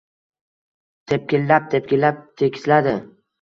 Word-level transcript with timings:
Tepkilab-tepkilab 1.11 2.17
tekisladi. 2.41 2.97